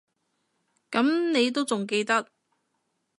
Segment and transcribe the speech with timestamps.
[0.89, 2.27] 噉你都仲記得